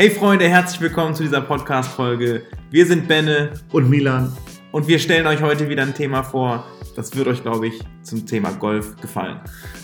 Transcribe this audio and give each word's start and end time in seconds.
Hey 0.00 0.08
Freunde, 0.08 0.48
herzlich 0.48 0.80
willkommen 0.80 1.14
zu 1.14 1.24
dieser 1.24 1.42
Podcast-Folge. 1.42 2.40
Wir 2.70 2.86
sind 2.86 3.06
Benne 3.06 3.52
und 3.70 3.90
Milan 3.90 4.32
und 4.72 4.88
wir 4.88 4.98
stellen 4.98 5.26
euch 5.26 5.42
heute 5.42 5.68
wieder 5.68 5.82
ein 5.82 5.92
Thema 5.92 6.22
vor. 6.22 6.64
Das 6.96 7.14
wird 7.14 7.28
euch, 7.28 7.42
glaube 7.42 7.66
ich, 7.66 7.78
zum 8.00 8.24
Thema 8.24 8.50
Golf 8.52 8.96
gefallen. 9.02 9.40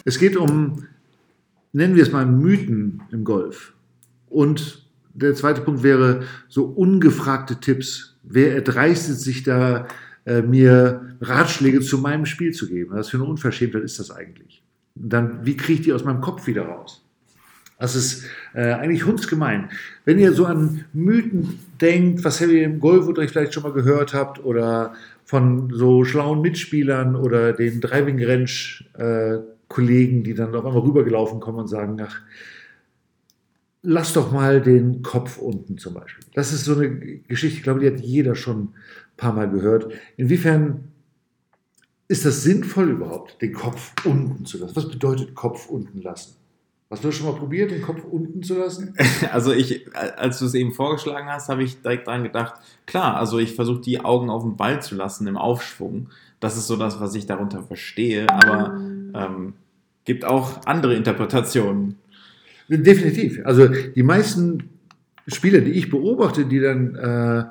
Es 0.06 0.18
geht 0.18 0.38
um, 0.38 0.86
nennen 1.74 1.96
wir 1.96 2.02
es 2.02 2.12
mal, 2.12 2.24
Mythen 2.24 3.02
im 3.12 3.24
Golf. 3.24 3.74
Und 4.30 4.88
der 5.12 5.34
zweite 5.34 5.60
Punkt 5.60 5.82
wäre 5.82 6.22
so 6.48 6.64
ungefragte 6.64 7.60
Tipps. 7.60 8.16
Wer 8.22 8.54
erdreistet 8.54 9.20
sich 9.20 9.42
da, 9.42 9.86
äh, 10.24 10.40
mir 10.40 11.14
Ratschläge 11.20 11.82
zu 11.82 11.98
meinem 11.98 12.24
Spiel 12.24 12.54
zu 12.54 12.68
geben? 12.68 12.92
Was 12.94 13.10
für 13.10 13.18
eine 13.18 13.26
Unverschämtheit 13.26 13.82
ist 13.82 13.98
das 13.98 14.10
eigentlich? 14.10 14.62
Und 14.94 15.12
dann, 15.12 15.44
wie 15.44 15.58
kriege 15.58 15.80
ich 15.80 15.84
die 15.84 15.92
aus 15.92 16.04
meinem 16.04 16.22
Kopf 16.22 16.46
wieder 16.46 16.62
raus? 16.62 17.05
Das 17.78 17.94
ist 17.94 18.24
äh, 18.54 18.72
eigentlich 18.72 19.04
hundsgemein. 19.04 19.68
Wenn 20.04 20.18
ihr 20.18 20.32
so 20.32 20.46
an 20.46 20.84
Mythen 20.92 21.58
denkt, 21.80 22.24
was 22.24 22.40
ihr 22.40 22.64
im 22.64 22.80
Golfunterricht 22.80 23.32
vielleicht 23.32 23.52
schon 23.52 23.64
mal 23.64 23.72
gehört 23.72 24.14
habt 24.14 24.42
oder 24.42 24.94
von 25.24 25.70
so 25.74 26.04
schlauen 26.04 26.40
Mitspielern 26.40 27.16
oder 27.16 27.52
den 27.52 27.80
Driving 27.80 28.24
Range 28.24 28.50
äh, 28.94 29.42
Kollegen, 29.68 30.22
die 30.22 30.34
dann 30.34 30.54
auf 30.54 30.64
einmal 30.64 30.82
rübergelaufen 30.82 31.40
kommen 31.40 31.58
und 31.58 31.68
sagen, 31.68 32.00
ach, 32.00 32.22
lass 33.82 34.12
doch 34.12 34.32
mal 34.32 34.62
den 34.62 35.02
Kopf 35.02 35.38
unten 35.38 35.76
zum 35.76 35.94
Beispiel. 35.94 36.24
Das 36.34 36.52
ist 36.52 36.64
so 36.64 36.74
eine 36.76 36.88
Geschichte, 36.88 37.58
ich 37.58 37.62
glaube, 37.62 37.80
die 37.80 37.88
hat 37.88 38.00
jeder 38.00 38.34
schon 38.34 38.60
ein 38.60 38.74
paar 39.16 39.32
Mal 39.32 39.50
gehört. 39.50 39.92
Inwiefern 40.16 40.84
ist 42.08 42.24
das 42.24 42.42
sinnvoll 42.42 42.90
überhaupt, 42.90 43.42
den 43.42 43.52
Kopf 43.52 43.92
unten 44.04 44.46
zu 44.46 44.58
lassen? 44.58 44.76
Was 44.76 44.88
bedeutet 44.88 45.34
Kopf 45.34 45.68
unten 45.68 46.00
lassen? 46.00 46.36
Hast 46.88 47.02
du 47.02 47.10
schon 47.10 47.26
mal 47.26 47.34
probiert, 47.34 47.72
den 47.72 47.82
Kopf 47.82 48.04
unten 48.04 48.42
zu 48.42 48.56
lassen? 48.56 48.94
Also 49.32 49.52
ich, 49.52 49.86
als 49.94 50.38
du 50.38 50.44
es 50.44 50.54
eben 50.54 50.72
vorgeschlagen 50.72 51.28
hast, 51.28 51.48
habe 51.48 51.64
ich 51.64 51.82
direkt 51.82 52.06
dran 52.06 52.22
gedacht, 52.22 52.54
klar, 52.86 53.16
also 53.16 53.38
ich 53.38 53.54
versuche 53.54 53.80
die 53.80 54.04
Augen 54.04 54.30
auf 54.30 54.42
dem 54.42 54.56
Ball 54.56 54.80
zu 54.80 54.94
lassen 54.94 55.26
im 55.26 55.36
Aufschwung. 55.36 56.10
Das 56.38 56.56
ist 56.56 56.68
so 56.68 56.76
das, 56.76 57.00
was 57.00 57.14
ich 57.14 57.26
darunter 57.26 57.62
verstehe, 57.62 58.28
aber 58.30 58.78
ähm, 58.78 59.54
gibt 60.04 60.24
auch 60.24 60.64
andere 60.66 60.94
Interpretationen. 60.94 61.96
Definitiv. 62.68 63.40
Also 63.44 63.68
die 63.68 64.02
meisten 64.02 64.70
Spieler, 65.26 65.60
die 65.62 65.72
ich 65.72 65.90
beobachte, 65.90 66.44
die 66.44 66.60
dann 66.60 66.94
äh, 66.94 67.44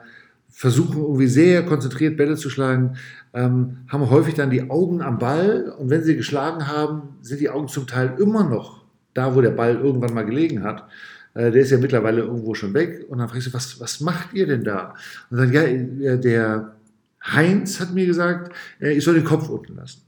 versuchen, 0.49 1.02
irgendwie 1.02 1.27
sehr 1.27 1.66
konzentriert 1.66 2.16
Bälle 2.16 2.38
zu 2.38 2.49
schlagen, 2.49 2.95
ähm, 3.33 3.80
haben 3.89 4.09
häufig 4.09 4.36
dann 4.36 4.49
die 4.49 4.70
Augen 4.70 5.02
am 5.02 5.20
Ball 5.20 5.75
und 5.77 5.89
wenn 5.89 6.03
sie 6.03 6.16
geschlagen 6.16 6.67
haben, 6.70 7.17
sind 7.22 7.42
die 7.42 7.49
Augen 7.49 7.67
zum 7.67 7.86
Teil 7.86 8.16
immer 8.17 8.47
noch 8.47 8.84
da 9.16 9.33
wo 9.33 9.41
der 9.41 9.49
Ball 9.49 9.75
irgendwann 9.75 10.13
mal 10.13 10.25
gelegen 10.25 10.63
hat, 10.63 10.88
äh, 11.33 11.49
der 11.49 11.63
ist 11.63 11.71
ja 11.71 11.80
mittlerweile 11.80 12.21
irgendwo 12.21 12.53
schon 12.53 12.75
weg. 12.75 13.05
Und 13.09 13.17
dann 13.17 13.30
fragst 13.30 13.47
du, 13.47 13.53
was, 13.53 13.80
was 13.80 13.99
macht 14.02 14.33
ihr 14.33 14.45
denn 14.45 14.63
da? 14.63 14.94
Und 15.31 15.38
dann, 15.38 15.52
ja, 15.52 16.16
der 16.17 16.75
Heinz 17.23 17.80
hat 17.80 17.93
mir 17.93 18.05
gesagt, 18.05 18.53
äh, 18.80 18.91
ich 18.91 19.03
soll 19.03 19.16
den 19.16 19.23
Kopf 19.23 19.49
unten 19.49 19.75
lassen. 19.75 20.02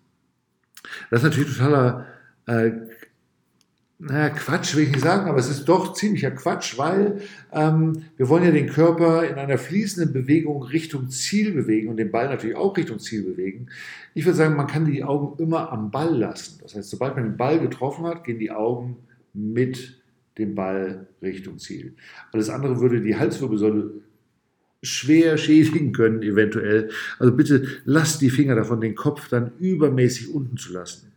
Das 1.09 1.21
ist 1.21 1.23
natürlich 1.23 1.57
totaler 1.57 2.05
äh, 2.45 2.71
naja, 3.99 4.29
Quatsch 4.29 4.75
will 4.75 4.83
ich 4.83 4.91
nicht 4.91 5.01
sagen, 5.01 5.27
aber 5.27 5.39
es 5.39 5.49
ist 5.49 5.65
doch 5.65 5.93
ziemlicher 5.93 6.29
Quatsch, 6.29 6.77
weil 6.77 7.19
ähm, 7.51 8.03
wir 8.15 8.29
wollen 8.29 8.43
ja 8.43 8.51
den 8.51 8.69
Körper 8.69 9.27
in 9.27 9.35
einer 9.35 9.57
fließenden 9.57 10.13
Bewegung 10.13 10.61
Richtung 10.61 11.09
Ziel 11.09 11.51
bewegen 11.53 11.89
und 11.89 11.97
den 11.97 12.11
Ball 12.11 12.27
natürlich 12.27 12.55
auch 12.55 12.77
Richtung 12.77 12.99
Ziel 12.99 13.23
bewegen. 13.23 13.67
Ich 14.13 14.25
würde 14.25 14.37
sagen, 14.37 14.55
man 14.55 14.67
kann 14.67 14.85
die 14.85 15.03
Augen 15.03 15.41
immer 15.41 15.71
am 15.71 15.89
Ball 15.89 16.15
lassen. 16.15 16.59
Das 16.61 16.75
heißt, 16.75 16.91
sobald 16.91 17.15
man 17.15 17.23
den 17.23 17.37
Ball 17.37 17.59
getroffen 17.59 18.05
hat, 18.05 18.23
gehen 18.23 18.37
die 18.37 18.51
Augen 18.51 18.97
mit 19.33 19.99
dem 20.37 20.53
Ball 20.53 21.07
Richtung 21.23 21.57
Ziel. 21.57 21.95
Alles 22.31 22.51
andere 22.51 22.79
würde 22.79 23.01
die 23.01 23.15
Halswirbelsäule 23.15 23.93
schwer 24.83 25.37
schädigen 25.39 25.91
können, 25.91 26.21
eventuell. 26.21 26.91
Also 27.17 27.35
bitte 27.35 27.65
lasst 27.85 28.21
die 28.21 28.29
Finger 28.29 28.53
davon, 28.53 28.79
den 28.79 28.93
Kopf 28.93 29.27
dann 29.27 29.53
übermäßig 29.57 30.31
unten 30.31 30.57
zu 30.57 30.73
lassen. 30.73 31.11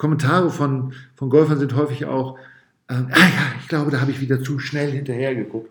Kommentare 0.00 0.48
von, 0.48 0.94
von 1.14 1.28
Golfern 1.28 1.58
sind 1.58 1.76
häufig 1.76 2.06
auch, 2.06 2.38
ähm, 2.88 3.08
ah 3.10 3.18
ja, 3.18 3.54
ich 3.60 3.68
glaube, 3.68 3.90
da 3.90 4.00
habe 4.00 4.10
ich 4.10 4.22
wieder 4.22 4.42
zu 4.42 4.58
schnell 4.58 4.90
hinterher 4.90 5.34
geguckt. 5.34 5.70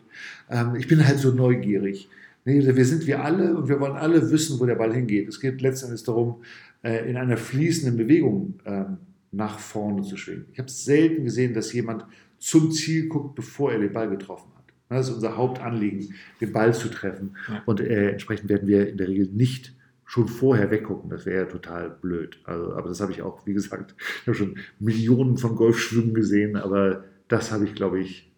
Ähm, 0.52 0.76
ich 0.76 0.88
bin 0.88 1.06
halt 1.06 1.18
so 1.18 1.32
neugierig. 1.32 2.08
Nee, 2.46 2.64
wir 2.64 2.86
sind 2.86 3.08
wir 3.08 3.24
alle 3.24 3.58
und 3.58 3.68
wir 3.68 3.80
wollen 3.80 3.96
alle 3.96 4.30
wissen, 4.30 4.60
wo 4.60 4.68
der 4.68 4.76
Ball 4.76 4.94
hingeht. 4.94 5.28
Es 5.28 5.40
geht 5.40 5.62
letztendlich 5.62 6.04
darum, 6.04 6.44
äh, 6.84 7.10
in 7.10 7.18
einer 7.18 7.38
fließenden 7.38 7.98
Bewegung 7.98 8.60
ähm, 8.66 8.98
nach 9.32 9.58
vorne 9.58 10.04
zu 10.04 10.16
schwingen. 10.16 10.46
Ich 10.54 10.60
habe 10.60 10.70
selten 10.70 11.24
gesehen, 11.24 11.56
dass 11.56 11.74
jemand 11.74 12.06
zum 12.38 12.72
Ziel 12.72 13.10
guckt, 13.10 13.34
bevor 13.34 13.74
er 13.74 13.80
den 13.80 13.92
Ball 13.92 14.12
getroffen 14.12 14.52
hat. 14.56 14.66
Das 14.90 15.10
ist 15.10 15.16
unser 15.16 15.38
Hauptanliegen, 15.38 16.14
den 16.40 16.52
Ball 16.52 16.76
zu 16.76 16.90
treffen. 16.90 17.36
Und 17.66 17.80
äh, 17.80 18.12
entsprechend 18.12 18.48
werden 18.48 18.68
wir 18.68 18.90
in 18.90 18.98
der 18.98 19.08
Regel 19.08 19.28
nicht 19.34 19.74
schon 20.10 20.28
vorher 20.28 20.72
weggucken. 20.72 21.12
Das 21.12 21.28
wäre 21.28 21.44
ja 21.44 21.46
total 21.46 21.92
blöd. 21.92 22.40
Also, 22.44 22.74
aber 22.74 22.90
das 22.90 23.00
habe 23.00 23.12
ich 23.12 23.22
auch, 23.22 23.46
wie 23.46 23.54
gesagt, 23.54 23.94
ich 24.22 24.28
habe 24.28 24.36
schon 24.36 24.58
Millionen 24.80 25.38
von 25.38 25.56
Golfschwimmen 25.56 26.16
gesehen, 26.16 26.58
aber 26.58 27.04
das 27.28 27.52
habe 27.52 27.66
ich, 27.66 27.76
glaube 27.76 28.00
ich, 28.00 28.34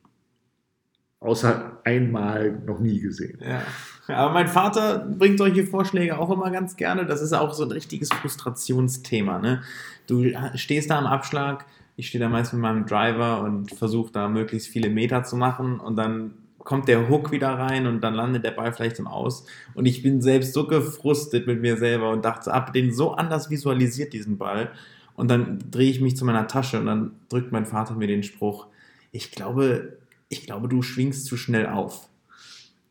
außer 1.22 1.80
einmal 1.86 2.60
noch 2.66 2.82
nie 2.82 3.00
gesehen. 3.00 3.40
Ja. 3.42 3.62
Aber 4.14 4.34
mein 4.34 4.50
Vater 4.50 5.08
bringt 5.18 5.38
solche 5.38 5.66
Vorschläge 5.66 6.20
auch 6.20 6.30
immer 6.30 6.52
ganz 6.52 6.76
gerne. 6.76 7.06
Das 7.06 7.22
ist 7.22 7.32
auch 7.32 7.54
so 7.54 7.64
ein 7.64 7.72
richtiges 7.72 8.10
Frustrationsthema. 8.10 9.40
Ne? 9.40 9.62
Du 10.08 10.26
stehst 10.56 10.90
da 10.90 11.00
am 11.00 11.06
Abschlag, 11.06 11.66
ich 11.96 12.10
stehe 12.10 12.22
da 12.22 12.28
meist 12.28 12.52
mit 12.52 12.62
meinem 12.62 12.86
Driver 12.86 13.44
und 13.44 13.72
versuche 13.72 14.12
da 14.12 14.28
möglichst 14.28 14.68
viele 14.68 14.90
Meter 14.90 15.24
zu 15.24 15.38
machen 15.38 15.80
und 15.80 15.96
dann 15.96 16.34
kommt 16.64 16.88
der 16.88 17.10
Hook 17.10 17.32
wieder 17.32 17.50
rein 17.50 17.88
und 17.88 18.02
dann 18.02 18.14
landet 18.14 18.44
der 18.44 18.52
Ball 18.52 18.74
vielleicht 18.74 19.00
im 19.00 19.08
Aus. 19.08 19.46
Und 19.74 19.86
ich 19.86 20.02
bin 20.02 20.22
selbst 20.22 20.54
so 20.54 20.68
gefrustet 20.68 21.48
mit 21.48 21.62
mir 21.62 21.78
selber 21.78 22.12
und 22.12 22.26
dachte, 22.26 22.54
ab 22.54 22.74
den 22.74 22.94
so 22.94 23.14
anders 23.14 23.50
visualisiert 23.50 24.14
diesen 24.14 24.38
Ball. 24.38 24.72
Und 25.16 25.30
dann 25.30 25.60
drehe 25.70 25.90
ich 25.90 26.02
mich 26.02 26.18
zu 26.18 26.26
meiner 26.26 26.48
Tasche 26.48 26.80
und 26.80 26.86
dann 26.86 27.12
drückt 27.30 27.52
mein 27.52 27.66
Vater 27.66 27.96
mir 27.96 28.08
den 28.08 28.24
Spruch, 28.24 28.68
ich 29.12 29.32
glaube, 29.32 29.98
ich 30.30 30.46
glaube, 30.46 30.68
du 30.70 30.82
schwingst 30.82 31.26
zu 31.26 31.36
schnell 31.36 31.68
auf. 31.68 32.08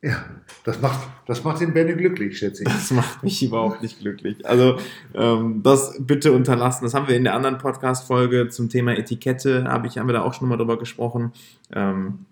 Ja, 0.03 0.25
das 0.65 0.81
macht, 0.81 1.09
das 1.27 1.45
macht 1.45 1.61
den 1.61 1.75
Benne 1.75 1.95
glücklich, 1.95 2.39
schätze 2.39 2.63
ich. 2.63 2.69
Das 2.69 2.91
macht 2.91 3.23
mich 3.23 3.43
überhaupt 3.43 3.83
nicht 3.83 3.99
glücklich. 3.99 4.47
Also 4.47 4.79
ähm, 5.15 5.63
das 5.63 5.99
bitte 6.01 6.33
unterlassen. 6.33 6.85
Das 6.85 6.95
haben 6.95 7.07
wir 7.07 7.17
in 7.17 7.25
der 7.25 7.35
anderen 7.35 7.59
Podcast-Folge 7.59 8.49
zum 8.49 8.71
Thema 8.71 8.97
Etikette, 8.97 9.65
habe 9.65 9.87
ich, 9.87 9.99
haben 9.99 10.09
wir 10.09 10.15
da 10.15 10.23
auch 10.23 10.33
schon 10.33 10.49
mal 10.49 10.57
drüber 10.57 10.79
gesprochen. 10.79 11.33
Ähm, 11.73 12.25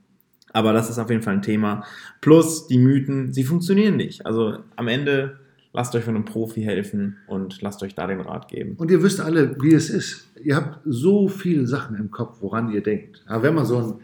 aber 0.53 0.73
das 0.73 0.91
ist 0.91 0.99
auf 0.99 1.11
jeden 1.11 1.23
Fall 1.23 1.35
ein 1.35 1.43
Thema. 1.43 1.85
Plus 2.21 2.67
die 2.67 2.79
Mythen, 2.79 3.33
sie 3.33 3.45
funktionieren 3.45 3.97
nicht. 3.97 4.27
Also 4.27 4.59
am 4.77 4.89
Ende 4.89 5.39
lasst 5.73 5.95
euch 5.95 6.05
von 6.05 6.15
einem 6.15 6.25
Profi 6.25 6.63
helfen 6.63 7.19
und 7.27 7.61
lasst 7.63 7.83
euch 7.83 7.95
da 7.95 8.07
den 8.07 8.21
Rat 8.21 8.49
geben. 8.49 8.75
Und 8.77 8.91
ihr 8.91 9.03
wisst 9.03 9.21
alle, 9.21 9.57
wie 9.61 9.75
es 9.75 9.91
ist. 9.91 10.29
Ihr 10.43 10.57
habt 10.57 10.81
so 10.85 11.29
viele 11.29 11.67
Sachen 11.67 11.97
im 11.97 12.11
Kopf, 12.11 12.39
woran 12.41 12.73
ihr 12.73 12.83
denkt. 12.83 13.23
Aber 13.27 13.43
wenn 13.43 13.55
man 13.55 13.67
so 13.67 13.77
einen, 13.79 13.95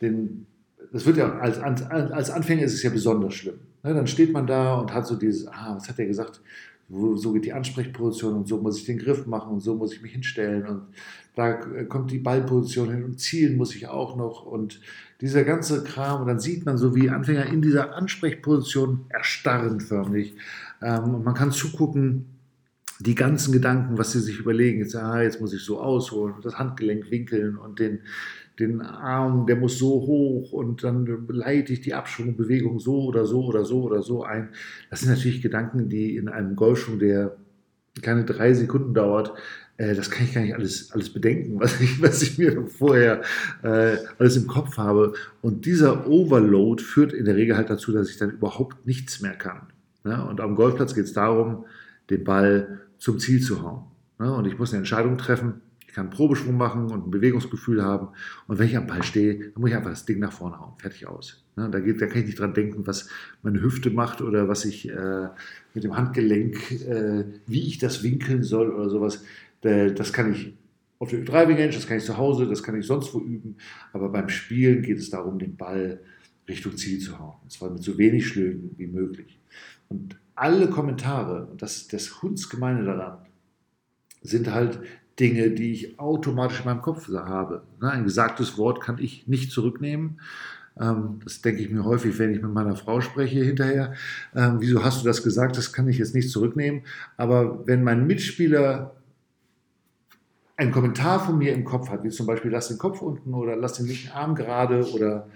den, 0.00 0.46
das 0.92 1.06
wird 1.06 1.16
ja 1.16 1.38
als, 1.38 1.58
als 1.60 2.30
Anfänger 2.30 2.62
ist 2.62 2.74
es 2.74 2.82
ja 2.82 2.90
besonders 2.90 3.34
schlimm. 3.34 3.58
Ne, 3.82 3.94
dann 3.94 4.06
steht 4.06 4.32
man 4.32 4.46
da 4.46 4.74
und 4.74 4.94
hat 4.94 5.06
so 5.06 5.16
dieses, 5.16 5.46
ah, 5.48 5.74
was 5.74 5.88
hat 5.88 5.98
der 5.98 6.06
gesagt? 6.06 6.40
So 7.16 7.32
geht 7.32 7.44
die 7.44 7.52
Ansprechposition 7.52 8.34
und 8.34 8.48
so 8.48 8.58
muss 8.58 8.78
ich 8.78 8.84
den 8.84 8.98
Griff 8.98 9.26
machen 9.26 9.52
und 9.52 9.60
so 9.60 9.74
muss 9.74 9.92
ich 9.92 10.02
mich 10.02 10.12
hinstellen 10.12 10.66
und 10.66 10.82
da 11.34 11.52
kommt 11.88 12.10
die 12.10 12.18
Ballposition 12.18 12.90
hin 12.90 13.04
und 13.04 13.18
zielen 13.18 13.56
muss 13.56 13.74
ich 13.74 13.88
auch 13.88 14.16
noch 14.16 14.44
und 14.44 14.80
dieser 15.22 15.44
ganze 15.44 15.84
Kram 15.84 16.22
und 16.22 16.26
dann 16.26 16.40
sieht 16.40 16.66
man 16.66 16.76
so 16.76 16.94
wie 16.94 17.08
Anfänger 17.08 17.46
in 17.46 17.62
dieser 17.62 17.94
Ansprechposition 17.94 19.06
erstarren 19.08 19.80
förmlich. 19.80 20.34
Ähm, 20.82 21.14
und 21.14 21.24
man 21.24 21.34
kann 21.34 21.52
zugucken, 21.52 22.26
die 23.02 23.14
ganzen 23.14 23.52
Gedanken, 23.52 23.98
was 23.98 24.12
sie 24.12 24.20
sich 24.20 24.38
überlegen, 24.38 24.80
jetzt, 24.80 24.96
ah, 24.96 25.22
jetzt 25.22 25.40
muss 25.40 25.52
ich 25.52 25.62
so 25.62 25.80
ausholen 25.80 26.34
das 26.42 26.58
Handgelenk 26.58 27.10
winkeln 27.10 27.56
und 27.56 27.78
den, 27.78 28.00
den 28.58 28.80
Arm, 28.80 29.46
der 29.46 29.56
muss 29.56 29.78
so 29.78 29.88
hoch 29.88 30.52
und 30.52 30.84
dann 30.84 31.26
leite 31.28 31.72
ich 31.72 31.80
die 31.80 31.94
Abschwungbewegung 31.94 32.80
so 32.80 33.04
oder 33.04 33.24
so 33.24 33.44
oder 33.44 33.64
so 33.64 33.82
oder 33.82 34.02
so 34.02 34.24
ein. 34.24 34.50
Das 34.90 35.00
sind 35.00 35.10
natürlich 35.10 35.42
Gedanken, 35.42 35.88
die 35.88 36.16
in 36.16 36.28
einem 36.28 36.54
Golfschwung, 36.56 36.98
der 36.98 37.36
keine 38.00 38.24
drei 38.24 38.54
Sekunden 38.54 38.94
dauert, 38.94 39.32
äh, 39.76 39.94
das 39.94 40.10
kann 40.10 40.26
ich 40.26 40.34
gar 40.34 40.42
nicht 40.42 40.54
alles, 40.54 40.92
alles 40.92 41.10
bedenken, 41.10 41.60
was 41.60 41.80
ich, 41.80 42.00
was 42.00 42.22
ich 42.22 42.38
mir 42.38 42.66
vorher 42.66 43.22
äh, 43.62 43.96
alles 44.18 44.36
im 44.36 44.46
Kopf 44.46 44.76
habe. 44.76 45.14
Und 45.40 45.66
dieser 45.66 46.06
Overload 46.06 46.82
führt 46.82 47.12
in 47.12 47.24
der 47.24 47.36
Regel 47.36 47.56
halt 47.56 47.70
dazu, 47.70 47.92
dass 47.92 48.10
ich 48.10 48.18
dann 48.18 48.30
überhaupt 48.30 48.86
nichts 48.86 49.20
mehr 49.20 49.34
kann. 49.34 49.68
Ne? 50.04 50.24
Und 50.24 50.40
am 50.40 50.56
Golfplatz 50.56 50.94
geht 50.94 51.04
es 51.04 51.12
darum, 51.12 51.64
den 52.10 52.24
Ball 52.24 52.80
zum 53.02 53.18
Ziel 53.18 53.42
zu 53.42 53.62
hauen. 53.62 53.82
Ne? 54.20 54.32
Und 54.32 54.46
ich 54.46 54.56
muss 54.58 54.70
eine 54.70 54.78
Entscheidung 54.78 55.18
treffen, 55.18 55.60
ich 55.88 55.92
kann 55.92 56.06
einen 56.06 56.14
Probeschwung 56.14 56.56
machen 56.56 56.92
und 56.92 57.08
ein 57.08 57.10
Bewegungsgefühl 57.10 57.82
haben. 57.82 58.08
Und 58.46 58.60
wenn 58.60 58.68
ich 58.68 58.76
am 58.76 58.86
Ball 58.86 59.02
stehe, 59.02 59.50
dann 59.50 59.60
muss 59.60 59.70
ich 59.70 59.76
einfach 59.76 59.90
das 59.90 60.04
Ding 60.04 60.20
nach 60.20 60.32
vorne 60.32 60.60
hauen. 60.60 60.74
Fertig 60.78 61.08
aus. 61.08 61.44
Ne, 61.56 61.68
da, 61.68 61.80
geht, 61.80 62.00
da 62.00 62.06
kann 62.06 62.20
ich 62.20 62.26
nicht 62.26 62.38
dran 62.38 62.54
denken, 62.54 62.86
was 62.86 63.08
meine 63.42 63.60
Hüfte 63.60 63.90
macht 63.90 64.22
oder 64.22 64.48
was 64.48 64.64
ich 64.64 64.88
äh, 64.88 65.28
mit 65.74 65.82
dem 65.82 65.96
Handgelenk, 65.96 66.70
äh, 66.70 67.24
wie 67.46 67.66
ich 67.66 67.78
das 67.78 68.04
winkeln 68.04 68.44
soll 68.44 68.70
oder 68.70 68.88
sowas. 68.88 69.24
das 69.62 70.12
kann 70.12 70.32
ich 70.32 70.54
auf 71.00 71.10
der 71.10 71.24
Driving 71.24 71.56
Range, 71.56 71.72
das 71.72 71.88
kann 71.88 71.96
ich 71.96 72.04
zu 72.04 72.16
Hause, 72.16 72.46
das 72.46 72.62
kann 72.62 72.78
ich 72.78 72.86
sonst 72.86 73.12
wo 73.12 73.18
üben. 73.18 73.56
Aber 73.92 74.10
beim 74.10 74.28
Spielen 74.28 74.80
geht 74.82 74.98
es 74.98 75.10
darum, 75.10 75.40
den 75.40 75.56
Ball 75.56 76.00
Richtung 76.48 76.76
Ziel 76.76 77.00
zu 77.00 77.18
hauen. 77.18 77.34
Und 77.42 77.50
zwar 77.50 77.70
mit 77.70 77.82
so 77.82 77.98
wenig 77.98 78.28
Schlügen 78.28 78.70
wie 78.78 78.86
möglich. 78.86 79.40
Und 79.88 80.21
alle 80.34 80.68
Kommentare, 80.68 81.46
und 81.46 81.62
das 81.62 81.76
ist 81.76 81.92
das 81.92 82.22
Hundsgemeine 82.22 82.84
daran, 82.84 83.18
sind 84.22 84.52
halt 84.52 84.80
Dinge, 85.18 85.50
die 85.50 85.72
ich 85.72 85.98
automatisch 85.98 86.60
in 86.60 86.66
meinem 86.66 86.82
Kopf 86.82 87.08
habe. 87.08 87.62
Ne, 87.80 87.90
ein 87.90 88.04
gesagtes 88.04 88.56
Wort 88.56 88.80
kann 88.80 88.98
ich 88.98 89.28
nicht 89.28 89.50
zurücknehmen. 89.50 90.20
Ähm, 90.80 91.20
das 91.22 91.42
denke 91.42 91.62
ich 91.62 91.70
mir 91.70 91.84
häufig, 91.84 92.18
wenn 92.18 92.32
ich 92.32 92.40
mit 92.40 92.52
meiner 92.52 92.76
Frau 92.76 93.00
spreche 93.00 93.44
hinterher. 93.44 93.92
Ähm, 94.34 94.56
wieso 94.60 94.82
hast 94.82 95.02
du 95.02 95.06
das 95.06 95.22
gesagt? 95.22 95.56
Das 95.56 95.72
kann 95.72 95.88
ich 95.88 95.98
jetzt 95.98 96.14
nicht 96.14 96.30
zurücknehmen. 96.30 96.82
Aber 97.16 97.66
wenn 97.66 97.84
mein 97.84 98.06
Mitspieler 98.06 98.94
einen 100.56 100.72
Kommentar 100.72 101.20
von 101.20 101.38
mir 101.38 101.52
im 101.52 101.64
Kopf 101.64 101.90
hat, 101.90 102.04
wie 102.04 102.10
zum 102.10 102.26
Beispiel 102.26 102.50
lass 102.50 102.68
den 102.68 102.78
Kopf 102.78 103.02
unten 103.02 103.34
oder 103.34 103.56
lass 103.56 103.74
den 103.74 103.86
linken 103.86 104.10
Arm 104.12 104.34
gerade 104.34 104.90
oder 104.92 105.26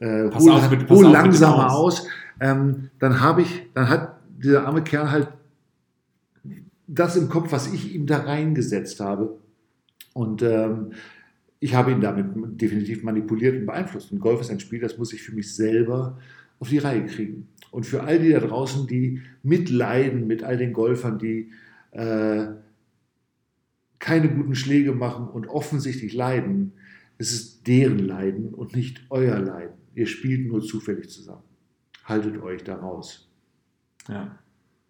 äh, 0.00 0.30
hol, 0.30 0.50
auf, 0.50 0.70
hol 0.90 1.06
langsamer 1.06 1.72
aus, 1.72 2.00
aus 2.00 2.08
ähm, 2.40 2.90
dann 2.98 3.20
habe 3.20 3.42
ich, 3.42 3.68
dann 3.74 3.88
hat 3.88 4.13
dieser 4.44 4.66
arme 4.66 4.84
Kerl 4.84 5.10
halt 5.10 5.28
das 6.86 7.16
im 7.16 7.28
Kopf, 7.28 7.50
was 7.50 7.72
ich 7.72 7.94
ihm 7.94 8.06
da 8.06 8.18
reingesetzt 8.18 9.00
habe. 9.00 9.38
Und 10.12 10.42
ähm, 10.42 10.92
ich 11.60 11.74
habe 11.74 11.92
ihn 11.92 12.00
damit 12.00 12.26
definitiv 12.60 13.02
manipuliert 13.02 13.56
und 13.56 13.66
beeinflusst. 13.66 14.12
Und 14.12 14.20
Golf 14.20 14.40
ist 14.40 14.50
ein 14.50 14.60
Spiel, 14.60 14.80
das 14.80 14.98
muss 14.98 15.12
ich 15.12 15.22
für 15.22 15.34
mich 15.34 15.54
selber 15.54 16.18
auf 16.60 16.68
die 16.68 16.78
Reihe 16.78 17.06
kriegen. 17.06 17.48
Und 17.70 17.86
für 17.86 18.04
all 18.04 18.18
die 18.18 18.30
da 18.30 18.40
draußen, 18.40 18.86
die 18.86 19.22
mitleiden 19.42 20.26
mit 20.26 20.44
all 20.44 20.56
den 20.56 20.72
Golfern, 20.72 21.18
die 21.18 21.50
äh, 21.92 22.46
keine 23.98 24.28
guten 24.28 24.54
Schläge 24.54 24.92
machen 24.92 25.26
und 25.26 25.46
offensichtlich 25.46 26.12
leiden, 26.12 26.72
es 27.16 27.32
ist 27.32 27.66
deren 27.66 27.98
Leiden 27.98 28.52
und 28.52 28.76
nicht 28.76 29.06
euer 29.08 29.38
Leiden. 29.38 29.74
Ihr 29.94 30.06
spielt 30.06 30.46
nur 30.46 30.60
zufällig 30.60 31.08
zusammen. 31.08 31.42
Haltet 32.04 32.40
euch 32.42 32.62
da 32.62 32.74
raus. 32.74 33.30
Ja. 34.08 34.28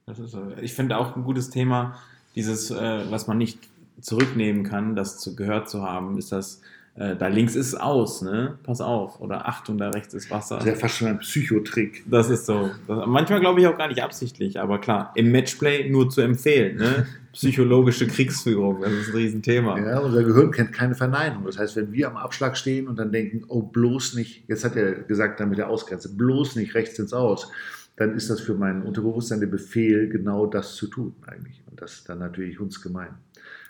Das 0.06 0.18
ist, 0.18 0.36
ich 0.60 0.74
finde 0.74 0.98
auch 0.98 1.16
ein 1.16 1.24
gutes 1.24 1.50
Thema, 1.50 1.96
dieses, 2.34 2.70
äh, 2.70 3.10
was 3.10 3.26
man 3.26 3.38
nicht 3.38 3.58
zurücknehmen 4.00 4.64
kann, 4.64 4.96
das 4.96 5.18
zu, 5.18 5.34
gehört 5.34 5.70
zu 5.70 5.82
haben, 5.82 6.18
ist 6.18 6.32
das, 6.32 6.60
äh, 6.96 7.16
da 7.16 7.28
links 7.28 7.54
ist 7.56 7.74
aus, 7.74 8.22
ne? 8.22 8.58
Pass 8.62 8.80
auf. 8.80 9.20
Oder 9.20 9.48
Achtung, 9.48 9.78
da 9.78 9.90
rechts 9.90 10.14
ist 10.14 10.30
Wasser. 10.30 10.56
Das 10.56 10.66
ist 10.66 10.70
ja 10.72 10.76
fast 10.76 10.96
schon 10.96 11.08
ein 11.08 11.18
Psychotrick. 11.20 12.04
Das 12.06 12.28
ist 12.28 12.46
so. 12.46 12.70
Das, 12.86 13.06
manchmal 13.06 13.40
glaube 13.40 13.60
ich 13.60 13.66
auch 13.66 13.78
gar 13.78 13.88
nicht 13.88 14.02
absichtlich, 14.02 14.60
aber 14.60 14.80
klar, 14.80 15.12
im 15.14 15.32
Matchplay 15.32 15.88
nur 15.88 16.10
zu 16.10 16.20
empfehlen, 16.20 16.76
ne? 16.76 17.06
Psychologische 17.32 18.06
Kriegsführung, 18.06 18.80
das 18.80 18.92
ist 18.92 19.08
ein 19.08 19.16
Riesenthema. 19.16 19.76
Ja, 19.80 19.98
unser 19.98 20.22
Gehirn 20.22 20.52
kennt 20.52 20.72
keine 20.72 20.94
Verneinung. 20.94 21.44
Das 21.46 21.58
heißt, 21.58 21.74
wenn 21.74 21.92
wir 21.92 22.06
am 22.06 22.16
Abschlag 22.16 22.56
stehen 22.56 22.86
und 22.86 22.96
dann 22.96 23.10
denken, 23.10 23.42
oh, 23.48 23.60
bloß 23.60 24.14
nicht, 24.14 24.44
jetzt 24.46 24.64
hat 24.64 24.76
er 24.76 24.92
gesagt, 24.92 25.40
dann 25.40 25.48
mit 25.48 25.58
der 25.58 25.68
Ausgrenze, 25.68 26.14
bloß 26.14 26.54
nicht 26.54 26.76
rechts 26.76 26.96
ins 27.00 27.12
Aus 27.12 27.50
dann 27.96 28.14
ist 28.14 28.30
das 28.30 28.40
für 28.40 28.54
mein 28.54 28.82
Unterbewusstsein 28.82 29.40
der 29.40 29.46
Befehl, 29.46 30.08
genau 30.08 30.46
das 30.46 30.74
zu 30.74 30.88
tun 30.88 31.14
eigentlich. 31.26 31.62
Und 31.70 31.80
das 31.80 31.94
ist 31.94 32.08
dann 32.08 32.18
natürlich 32.18 32.58
uns 32.60 32.80
gemein. 32.80 33.14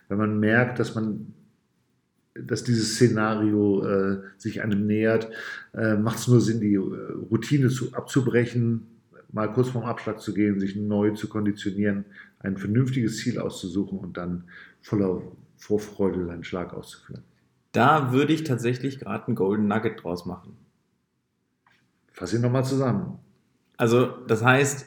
Wenn 0.09 0.19
man 0.19 0.39
merkt, 0.41 0.79
dass 0.79 0.95
man 0.95 1.35
dass 2.35 2.65
dieses 2.65 2.95
Szenario 2.95 3.87
äh, 3.87 4.23
sich 4.39 4.61
einem 4.61 4.87
nähert, 4.87 5.31
äh, 5.73 5.95
macht 5.95 6.19
es 6.19 6.29
nur 6.29 6.41
Sinn, 6.41 6.61
die 6.61 6.75
äh, 6.75 6.79
Routine 7.31 7.69
zu, 7.69 7.93
abzubrechen, 7.93 8.87
mal 9.31 9.53
kurz 9.53 9.69
vorm 9.69 9.85
Abschlag 9.85 10.21
zu 10.21 10.35
gehen, 10.35 10.59
sich 10.59 10.77
neu 10.77 11.13
zu 11.13 11.29
konditionieren, 11.29 12.05
ein 12.41 12.57
vernünftiges 12.57 13.19
Ziel 13.19 13.39
auszusuchen 13.39 13.99
und 13.99 14.17
dann 14.17 14.45
voller 14.83 15.23
Vorfreude 15.57 16.27
seinen 16.27 16.45
Schlag 16.45 16.75
auszuführen. 16.75 17.23
Da 17.73 18.13
würde 18.13 18.33
ich 18.33 18.45
tatsächlich 18.45 18.99
gerade 18.99 19.27
einen 19.27 19.37
Golden 19.37 19.67
Nugget 19.67 20.03
draus 20.03 20.27
machen. 20.27 20.57
Fass 22.13 22.35
ihn 22.35 22.43
nochmal 22.43 22.65
zusammen. 22.65 23.19
Also, 23.77 24.07
das 24.27 24.43
heißt, 24.43 24.87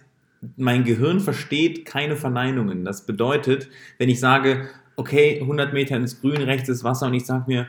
mein 0.55 0.83
Gehirn 0.83 1.19
versteht 1.19 1.85
keine 1.85 2.15
Verneinungen. 2.15 2.85
Das 2.85 3.05
bedeutet, 3.05 3.69
wenn 3.97 4.09
ich 4.09 4.19
sage, 4.19 4.67
okay, 4.95 5.39
100 5.41 5.73
Meter 5.73 5.95
ins 5.95 6.21
Grün, 6.21 6.41
rechts 6.41 6.69
ist 6.69 6.83
Wasser 6.83 7.07
und 7.07 7.13
ich 7.13 7.25
sage 7.25 7.45
mir, 7.47 7.67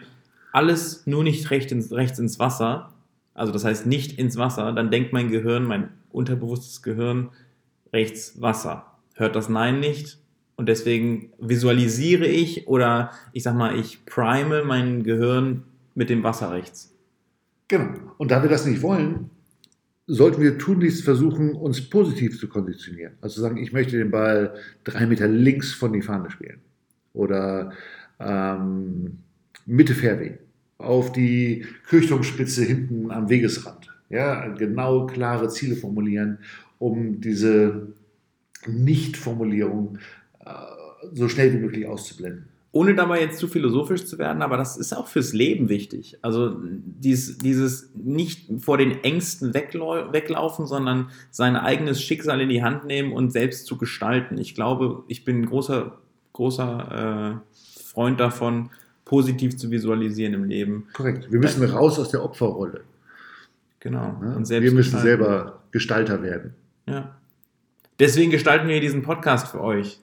alles 0.52 1.06
nur 1.06 1.24
nicht 1.24 1.50
rechts 1.50 1.72
ins, 1.72 1.92
rechts 1.92 2.18
ins 2.18 2.38
Wasser, 2.38 2.92
also 3.34 3.52
das 3.52 3.64
heißt 3.64 3.86
nicht 3.86 4.18
ins 4.18 4.36
Wasser, 4.36 4.72
dann 4.72 4.90
denkt 4.90 5.12
mein 5.12 5.30
Gehirn, 5.30 5.64
mein 5.64 5.90
unterbewusstes 6.10 6.82
Gehirn, 6.82 7.30
rechts 7.92 8.40
Wasser. 8.40 8.86
Hört 9.14 9.36
das 9.36 9.48
Nein 9.48 9.80
nicht 9.80 10.18
und 10.56 10.68
deswegen 10.68 11.32
visualisiere 11.38 12.26
ich 12.26 12.66
oder 12.66 13.10
ich 13.32 13.42
sag 13.42 13.54
mal, 13.54 13.78
ich 13.78 14.04
prime 14.06 14.64
mein 14.64 15.04
Gehirn 15.04 15.64
mit 15.94 16.10
dem 16.10 16.22
Wasser 16.22 16.52
rechts. 16.52 16.94
Genau. 17.68 17.92
Und 18.16 18.30
da 18.30 18.42
wir 18.42 18.48
das 18.48 18.64
nicht 18.64 18.82
wollen, 18.82 19.30
sollten 20.08 20.42
wir 20.42 20.58
tunlichst 20.58 21.04
versuchen, 21.04 21.52
uns 21.52 21.82
positiv 21.82 22.40
zu 22.40 22.48
konditionieren. 22.48 23.12
Also 23.20 23.42
sagen, 23.42 23.58
ich 23.58 23.72
möchte 23.72 23.98
den 23.98 24.10
Ball 24.10 24.54
drei 24.82 25.06
Meter 25.06 25.28
links 25.28 25.72
von 25.72 25.92
die 25.92 26.02
Fahne 26.02 26.30
spielen 26.30 26.60
oder 27.12 27.72
ähm, 28.18 29.18
Mitte 29.66 29.94
Fairway 29.94 30.38
auf 30.78 31.12
die 31.12 31.66
Kirchturmspitze 31.88 32.64
hinten 32.64 33.10
am 33.10 33.28
Wegesrand. 33.28 33.92
Ja, 34.08 34.48
genau 34.48 35.06
klare 35.06 35.50
Ziele 35.50 35.76
formulieren, 35.76 36.38
um 36.78 37.20
diese 37.20 37.88
Nicht-Formulierung 38.66 39.98
äh, 40.44 40.52
so 41.12 41.28
schnell 41.28 41.52
wie 41.52 41.58
möglich 41.58 41.86
auszublenden 41.86 42.48
ohne 42.70 42.94
dabei 42.94 43.20
jetzt 43.20 43.38
zu 43.38 43.48
philosophisch 43.48 44.04
zu 44.04 44.18
werden, 44.18 44.42
aber 44.42 44.56
das 44.56 44.76
ist 44.76 44.94
auch 44.94 45.08
fürs 45.08 45.32
Leben 45.32 45.68
wichtig. 45.68 46.18
Also 46.20 46.56
dieses, 46.60 47.38
dieses 47.38 47.90
nicht 47.94 48.50
vor 48.60 48.76
den 48.76 49.02
Ängsten 49.02 49.54
weglau 49.54 50.12
weglaufen, 50.12 50.66
sondern 50.66 51.10
sein 51.30 51.56
eigenes 51.56 52.02
Schicksal 52.02 52.40
in 52.40 52.50
die 52.50 52.62
Hand 52.62 52.84
nehmen 52.84 53.12
und 53.12 53.32
selbst 53.32 53.66
zu 53.66 53.78
gestalten. 53.78 54.36
Ich 54.38 54.54
glaube, 54.54 55.02
ich 55.08 55.24
bin 55.24 55.42
ein 55.42 55.46
großer, 55.46 55.98
großer 56.34 57.40
äh, 57.42 57.84
Freund 57.84 58.20
davon, 58.20 58.70
positiv 59.06 59.56
zu 59.56 59.70
visualisieren 59.70 60.34
im 60.34 60.44
Leben. 60.44 60.86
Korrekt. 60.92 61.32
Wir 61.32 61.38
müssen 61.38 61.64
raus 61.64 61.98
aus 61.98 62.10
der 62.10 62.22
Opferrolle. 62.22 62.82
Genau. 63.80 64.20
Ja? 64.22 64.34
Und 64.34 64.48
wir 64.48 64.72
müssen 64.72 65.00
selber 65.00 65.62
Gestalter 65.70 66.22
werden. 66.22 66.54
Ja. 66.86 67.16
Deswegen 67.98 68.30
gestalten 68.30 68.68
wir 68.68 68.80
diesen 68.80 69.02
Podcast 69.02 69.48
für 69.48 69.60
euch. 69.60 70.00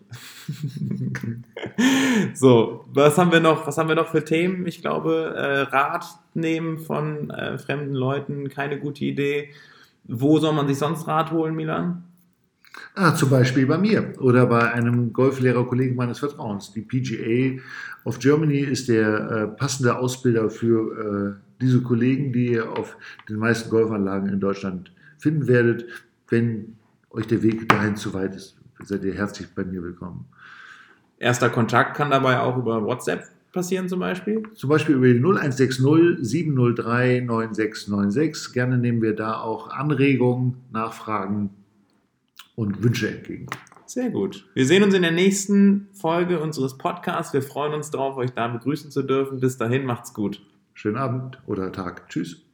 so, 2.33 2.85
was 2.93 3.17
haben 3.17 3.31
wir 3.31 3.39
noch? 3.39 3.67
Was 3.67 3.77
haben 3.77 3.89
wir 3.89 3.95
noch 3.95 4.09
für 4.09 4.23
Themen? 4.23 4.65
Ich 4.67 4.81
glaube, 4.81 5.33
äh, 5.35 5.61
Rat 5.61 6.05
nehmen 6.33 6.77
von 6.77 7.29
äh, 7.29 7.57
fremden 7.57 7.93
Leuten, 7.93 8.49
keine 8.49 8.79
gute 8.79 9.05
Idee. 9.05 9.49
Wo 10.05 10.39
soll 10.39 10.53
man 10.53 10.67
sich 10.67 10.77
sonst 10.77 11.07
Rat 11.07 11.31
holen, 11.31 11.55
Milan? 11.55 12.03
Ah, 12.93 13.15
zum 13.15 13.29
Beispiel 13.29 13.65
bei 13.65 13.77
mir 13.77 14.13
oder 14.19 14.45
bei 14.45 14.71
einem 14.71 15.13
Golflehrerkollegen 15.13 15.95
meines 15.95 16.19
Vertrauens. 16.19 16.73
Die 16.73 16.81
PGA 16.81 17.61
of 18.03 18.19
Germany 18.19 18.59
ist 18.59 18.89
der 18.89 19.31
äh, 19.31 19.47
passende 19.47 19.97
Ausbilder 19.97 20.49
für 20.49 21.39
äh, 21.39 21.61
diese 21.61 21.81
Kollegen, 21.81 22.33
die 22.33 22.51
ihr 22.51 22.71
auf 22.71 22.97
den 23.29 23.37
meisten 23.37 23.69
Golfanlagen 23.69 24.29
in 24.29 24.39
Deutschland 24.39 24.91
finden 25.17 25.47
werdet. 25.47 25.85
Wenn 26.27 26.75
euch 27.11 27.27
der 27.27 27.41
Weg 27.43 27.67
dahin 27.69 27.95
zu 27.95 28.13
weit 28.13 28.35
ist, 28.35 28.57
seid 28.83 29.03
ihr 29.03 29.13
herzlich 29.13 29.47
bei 29.55 29.63
mir 29.63 29.81
willkommen. 29.81 30.25
Erster 31.17 31.49
Kontakt 31.49 31.95
kann 31.95 32.11
dabei 32.11 32.39
auch 32.39 32.57
über 32.57 32.83
WhatsApp 32.83 33.29
passieren 33.55 33.89
zum 33.89 34.01
Beispiel? 34.01 34.43
Zum 34.53 34.69
Beispiel 34.69 34.95
über 34.95 35.07
die 35.07 35.19
0160 35.19 36.19
703 36.19 37.21
9696. 37.21 38.53
Gerne 38.53 38.77
nehmen 38.77 39.01
wir 39.01 39.15
da 39.15 39.39
auch 39.39 39.69
Anregungen, 39.69 40.57
Nachfragen 40.71 41.49
und 42.55 42.83
Wünsche 42.83 43.09
entgegen. 43.09 43.47
Sehr 43.87 44.09
gut. 44.09 44.45
Wir 44.53 44.65
sehen 44.65 44.83
uns 44.83 44.93
in 44.93 45.03
der 45.03 45.11
nächsten 45.11 45.87
Folge 45.93 46.39
unseres 46.39 46.77
Podcasts. 46.77 47.33
Wir 47.33 47.41
freuen 47.41 47.73
uns 47.73 47.91
darauf, 47.91 48.17
euch 48.17 48.31
da 48.31 48.47
begrüßen 48.47 48.91
zu 48.91 49.03
dürfen. 49.03 49.39
Bis 49.39 49.57
dahin, 49.57 49.85
macht's 49.85 50.13
gut. 50.13 50.41
Schönen 50.73 50.97
Abend 50.97 51.39
oder 51.47 51.71
Tag. 51.71 52.09
Tschüss. 52.09 52.44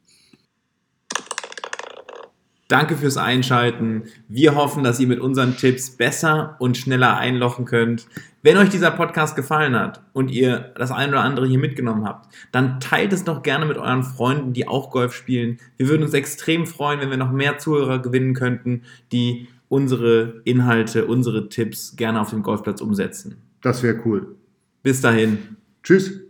Danke 2.72 2.96
fürs 2.96 3.18
Einschalten. 3.18 4.04
Wir 4.28 4.54
hoffen, 4.54 4.82
dass 4.82 4.98
ihr 4.98 5.06
mit 5.06 5.20
unseren 5.20 5.58
Tipps 5.58 5.90
besser 5.90 6.56
und 6.58 6.78
schneller 6.78 7.18
einlochen 7.18 7.66
könnt. 7.66 8.06
Wenn 8.40 8.56
euch 8.56 8.70
dieser 8.70 8.90
Podcast 8.90 9.36
gefallen 9.36 9.78
hat 9.78 10.00
und 10.14 10.30
ihr 10.30 10.72
das 10.76 10.90
ein 10.90 11.10
oder 11.10 11.20
andere 11.20 11.46
hier 11.46 11.58
mitgenommen 11.58 12.06
habt, 12.06 12.34
dann 12.50 12.80
teilt 12.80 13.12
es 13.12 13.24
doch 13.24 13.42
gerne 13.42 13.66
mit 13.66 13.76
euren 13.76 14.02
Freunden, 14.02 14.54
die 14.54 14.68
auch 14.68 14.90
Golf 14.90 15.12
spielen. 15.12 15.58
Wir 15.76 15.90
würden 15.90 16.02
uns 16.02 16.14
extrem 16.14 16.66
freuen, 16.66 17.00
wenn 17.00 17.10
wir 17.10 17.18
noch 17.18 17.30
mehr 17.30 17.58
Zuhörer 17.58 17.98
gewinnen 17.98 18.32
könnten, 18.32 18.84
die 19.12 19.48
unsere 19.68 20.40
Inhalte, 20.44 21.04
unsere 21.04 21.50
Tipps 21.50 21.96
gerne 21.96 22.22
auf 22.22 22.30
dem 22.30 22.42
Golfplatz 22.42 22.80
umsetzen. 22.80 23.36
Das 23.60 23.82
wäre 23.82 24.00
cool. 24.06 24.34
Bis 24.82 25.02
dahin. 25.02 25.58
Tschüss. 25.82 26.22